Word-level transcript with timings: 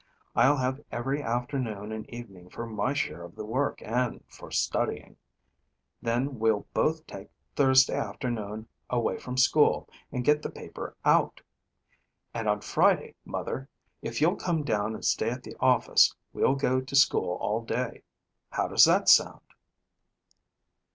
I'll 0.35 0.57
have 0.57 0.83
every 0.91 1.21
afternoon 1.21 1.91
and 1.91 2.09
evening 2.09 2.49
for 2.49 2.65
my 2.65 2.91
share 2.91 3.21
of 3.23 3.35
the 3.35 3.45
work 3.45 3.83
and 3.85 4.23
for 4.29 4.49
studying. 4.49 5.15
Then 6.01 6.39
we'll 6.39 6.65
both 6.73 7.05
take 7.05 7.29
Thursday 7.55 7.93
afternoon 7.93 8.67
away 8.89 9.19
from 9.19 9.37
school 9.37 9.87
and 10.11 10.25
get 10.25 10.41
the 10.41 10.49
paper 10.49 10.97
out. 11.05 11.39
And 12.33 12.49
on 12.49 12.61
Friday, 12.61 13.13
Mother, 13.25 13.69
if 14.01 14.21
you'll 14.21 14.37
come 14.37 14.63
down 14.63 14.95
and 14.95 15.05
stay 15.05 15.29
at 15.29 15.43
the 15.43 15.55
office, 15.59 16.15
we'll 16.33 16.55
go 16.55 16.81
to 16.81 16.95
school 16.95 17.35
all 17.35 17.61
day. 17.63 18.01
How 18.53 18.67
does 18.69 18.85
that 18.85 19.07
sound?" 19.07 19.53